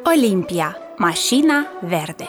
Olimpia, 0.00 0.76
mașina 0.96 1.66
verde 1.80 2.28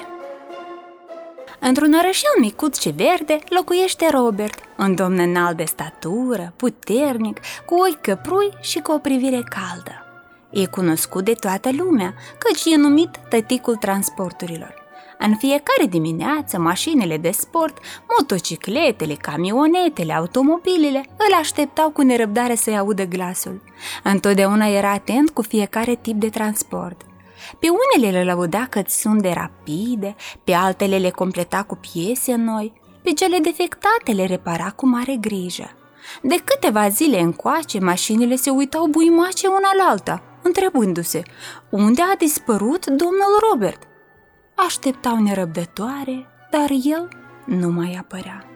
Într-un 1.59 1.93
orășel 1.93 2.31
micuț 2.39 2.79
și 2.79 2.89
verde 2.89 3.39
locuiește 3.49 4.09
Robert, 4.11 4.59
un 4.77 4.95
domn 4.95 5.19
înalt 5.19 5.57
de 5.57 5.63
statură, 5.63 6.53
puternic, 6.55 7.39
cu 7.65 7.75
ochi 7.75 8.01
căprui 8.01 8.49
și 8.61 8.79
cu 8.79 8.91
o 8.91 8.97
privire 8.97 9.43
caldă. 9.49 10.05
E 10.49 10.65
cunoscut 10.65 11.25
de 11.25 11.33
toată 11.33 11.69
lumea, 11.77 12.13
căci 12.37 12.73
e 12.73 12.75
numit 12.75 13.09
tăticul 13.29 13.75
transporturilor. 13.75 14.73
În 15.17 15.35
fiecare 15.35 15.85
dimineață, 15.89 16.57
mașinile 16.57 17.17
de 17.17 17.31
sport, 17.31 17.77
motocicletele, 18.17 19.13
camionetele, 19.13 20.13
automobilele 20.13 21.05
îl 21.17 21.33
așteptau 21.39 21.89
cu 21.89 22.01
nerăbdare 22.01 22.55
să-i 22.55 22.77
audă 22.77 23.03
glasul. 23.03 23.61
Întotdeauna 24.03 24.67
era 24.67 24.91
atent 24.91 25.29
cu 25.29 25.41
fiecare 25.41 25.95
tip 25.95 26.15
de 26.15 26.29
transport– 26.29 27.01
pe 27.59 27.67
unele 27.69 28.17
le 28.17 28.23
lăuda 28.23 28.67
că 28.69 28.81
sunt 28.87 29.21
de 29.21 29.31
rapide, 29.31 30.15
pe 30.43 30.53
altele 30.53 30.97
le 30.97 31.09
completa 31.09 31.63
cu 31.63 31.75
piese 31.75 32.35
noi, 32.35 32.73
pe 33.03 33.11
cele 33.11 33.37
defectate 33.37 34.11
le 34.11 34.25
repara 34.25 34.71
cu 34.71 34.87
mare 34.87 35.15
grijă. 35.15 35.71
De 36.21 36.35
câteva 36.43 36.89
zile 36.89 37.19
încoace, 37.19 37.79
mașinile 37.79 38.35
se 38.35 38.49
uitau 38.49 38.87
buimoace 38.87 39.47
una 39.47 39.73
la 39.77 39.89
alta, 39.89 40.23
întrebându-se, 40.43 41.23
unde 41.69 42.01
a 42.01 42.15
dispărut 42.15 42.85
domnul 42.85 43.39
Robert? 43.49 43.83
Așteptau 44.55 45.17
nerăbdătoare, 45.21 46.27
dar 46.51 46.69
el 46.83 47.07
nu 47.45 47.69
mai 47.69 47.97
apărea. 47.99 48.47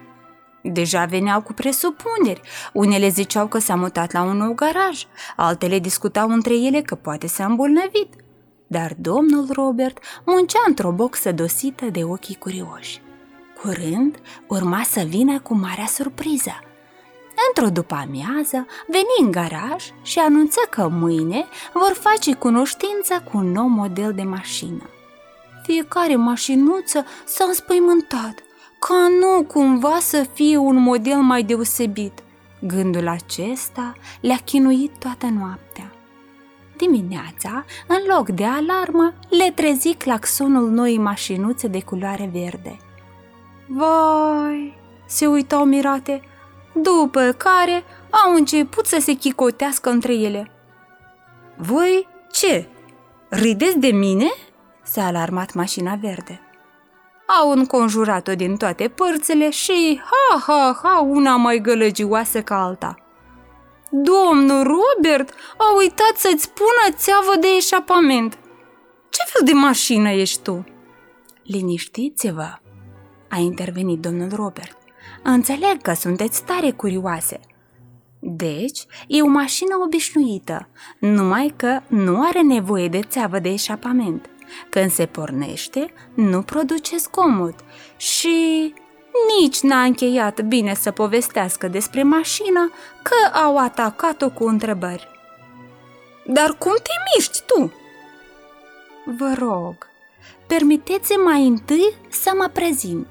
Deja 0.64 1.06
veneau 1.06 1.42
cu 1.42 1.54
presupuneri. 1.54 2.42
Unele 2.74 3.08
ziceau 3.08 3.48
că 3.48 3.58
s-a 3.58 3.76
mutat 3.76 4.12
la 4.12 4.22
un 4.22 4.38
nou 4.38 4.54
garaj, 4.54 5.06
altele 5.36 5.80
discutau 5.80 6.30
între 6.30 6.54
ele 6.54 6.82
că 6.82 6.96
poate 6.96 7.28
s-a 7.28 7.46
îmbolnăvit– 7.46 8.14
dar 8.68 8.96
domnul 8.98 9.48
Robert 9.52 9.98
muncea 10.26 10.64
într-o 10.68 10.92
boxă 10.92 11.32
dosită 11.32 11.86
de 11.86 12.04
ochii 12.04 12.36
curioși. 12.36 13.02
Curând 13.62 14.18
urma 14.48 14.82
să 14.84 15.02
vină 15.08 15.40
cu 15.40 15.56
marea 15.56 15.86
surpriză. 15.86 16.60
Într-o 17.48 17.70
după-amiază 17.70 18.66
veni 18.88 19.26
în 19.26 19.32
garaj 19.32 19.84
și 20.02 20.20
anunță 20.20 20.60
că 20.70 20.88
mâine 20.88 21.46
vor 21.74 21.94
face 22.00 22.34
cunoștință 22.36 23.24
cu 23.32 23.38
un 23.38 23.52
nou 23.52 23.68
model 23.68 24.14
de 24.14 24.24
mașină. 24.24 24.90
Fiecare 25.64 26.16
mașinuță 26.16 27.06
s-a 27.26 27.44
înspăimântat, 27.48 28.34
ca 28.80 29.08
nu 29.20 29.44
cumva 29.44 29.98
să 30.00 30.26
fie 30.34 30.58
un 30.58 30.76
model 30.76 31.18
mai 31.18 31.44
deosebit. 31.44 32.24
Gândul 32.62 33.08
acesta 33.08 33.96
le-a 34.22 34.40
chinuit 34.46 34.98
toată 34.98 35.26
noaptea. 35.26 35.92
Dimineața, 36.78 37.66
în 37.88 37.98
loc 38.16 38.30
de 38.30 38.46
alarmă, 38.46 39.14
le 39.30 39.52
trezi 39.56 39.94
claxonul 39.94 40.70
noii 40.70 40.98
mașinuțe 40.98 41.68
de 41.68 41.82
culoare 41.82 42.30
verde. 42.34 42.78
Vai, 43.68 44.78
se 45.06 45.28
uitau 45.28 45.66
mirate, 45.66 46.22
după 46.74 47.36
care 47.38 47.84
au 48.10 48.34
început 48.34 48.86
să 48.86 48.98
se 49.00 49.14
chicotească 49.14 49.90
între 49.90 50.14
ele. 50.14 50.52
Voi 51.56 52.08
ce? 52.32 52.68
Rideți 53.30 53.78
de 53.78 53.88
mine?" 53.92 54.28
s-a 54.84 55.06
alarmat 55.06 55.54
mașina 55.54 55.96
verde. 55.96 56.42
Au 57.42 57.52
înconjurat-o 57.52 58.36
din 58.36 58.58
toate 58.58 58.88
părțile 58.88 59.50
și, 59.50 60.02
ha, 60.04 60.40
ha, 60.48 60.80
ha, 60.84 61.00
una 61.00 61.36
mai 61.36 61.60
gălăgioasă 61.60 62.42
ca 62.42 62.64
alta– 62.64 62.96
Domnul 63.92 64.64
Robert 64.64 65.34
a 65.58 65.76
uitat 65.78 66.14
să-ți 66.16 66.44
spună 66.44 66.96
țeavă 66.96 67.36
de 67.40 67.48
eșapament. 67.58 68.34
Ce 69.10 69.24
fel 69.26 69.46
de 69.46 69.54
mașină 69.54 70.10
ești 70.10 70.42
tu? 70.42 70.66
Liniștiți-vă, 71.44 72.60
a 73.30 73.38
intervenit 73.38 74.00
domnul 74.00 74.30
Robert. 74.36 74.78
Înțeleg 75.24 75.82
că 75.82 75.94
sunteți 75.94 76.44
tare 76.44 76.72
curioase. 76.72 77.40
Deci, 78.20 78.86
e 79.08 79.22
o 79.22 79.28
mașină 79.28 79.76
obișnuită, 79.86 80.70
numai 81.00 81.54
că 81.56 81.80
nu 81.88 82.22
are 82.28 82.42
nevoie 82.42 82.88
de 82.88 83.00
țeavă 83.00 83.40
de 83.40 83.50
eșapament. 83.50 84.30
Când 84.70 84.92
se 84.92 85.06
pornește, 85.06 85.94
nu 86.14 86.42
produce 86.42 86.98
zgomot 86.98 87.56
și 87.98 88.74
nici 89.40 89.60
n-a 89.62 89.84
încheiat 89.84 90.42
bine 90.42 90.74
să 90.74 90.92
povestească 90.92 91.68
despre 91.68 92.04
mașină 92.04 92.72
că 93.02 93.38
au 93.38 93.58
atacat-o 93.58 94.30
cu 94.30 94.44
întrebări. 94.46 95.08
Dar 96.26 96.56
cum 96.58 96.74
te 96.76 96.92
miști 97.16 97.42
tu? 97.46 97.74
Vă 99.18 99.34
rog, 99.40 99.76
permiteți 100.48 101.14
mai 101.14 101.48
întâi 101.48 101.94
să 102.10 102.32
mă 102.38 102.50
prezint. 102.54 103.08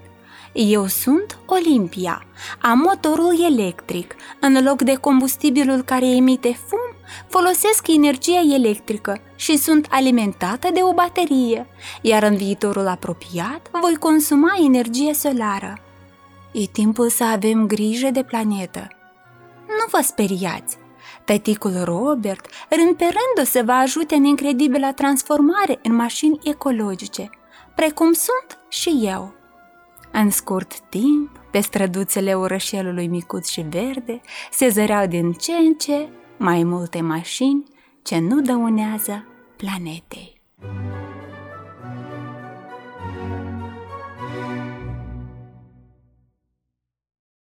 Eu 0.53 0.87
sunt 0.87 1.39
Olimpia, 1.47 2.27
am 2.61 2.79
motorul 2.79 3.45
electric. 3.45 4.15
În 4.41 4.65
loc 4.65 4.83
de 4.83 4.95
combustibilul 4.95 5.83
care 5.83 6.07
emite 6.07 6.59
fum, 6.67 6.97
folosesc 7.29 7.87
energia 7.89 8.41
electrică 8.55 9.21
și 9.35 9.57
sunt 9.57 9.87
alimentată 9.91 10.69
de 10.73 10.81
o 10.83 10.93
baterie, 10.93 11.67
iar 12.01 12.23
în 12.23 12.37
viitorul 12.37 12.87
apropiat 12.87 13.71
voi 13.81 13.97
consuma 13.97 14.55
energie 14.65 15.15
solară. 15.15 15.86
E 16.53 16.65
timpul 16.73 17.09
să 17.09 17.25
avem 17.25 17.67
grijă 17.67 18.11
de 18.11 18.23
planetă. 18.23 18.89
Nu 19.67 19.87
vă 19.91 20.01
speriați! 20.03 20.77
Tăticul 21.25 21.85
Robert, 21.85 22.47
rând 22.69 22.97
pe 22.97 23.05
rând, 23.05 23.41
o 23.41 23.45
să 23.45 23.63
vă 23.65 23.73
ajute 23.73 24.15
în 24.15 24.25
incredibila 24.25 24.93
transformare 24.93 25.79
în 25.83 25.95
mașini 25.95 26.39
ecologice, 26.43 27.31
precum 27.75 28.13
sunt 28.13 28.59
și 28.69 29.01
eu. 29.03 29.35
În 30.13 30.31
scurt 30.31 30.81
timp, 30.81 31.41
pe 31.51 31.61
străduțele 31.61 32.35
orășelului 32.35 33.07
micuț 33.07 33.49
și 33.49 33.61
verde, 33.61 34.21
se 34.51 34.69
zăreau 34.69 35.07
din 35.07 35.33
ce 35.33 35.53
în 35.53 35.75
ce 35.75 36.09
mai 36.37 36.63
multe 36.63 37.01
mașini 37.01 37.65
ce 38.03 38.19
nu 38.19 38.41
dăunează 38.41 39.27
planetei. 39.57 40.36